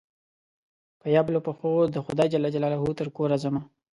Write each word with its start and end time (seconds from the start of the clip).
په 1.01 1.07
يبلو 1.15 1.39
پښو 1.45 1.71
دخدای 1.97 2.27
ج 2.31 2.35
ترکوره 2.99 3.35
ځمه 3.43 3.61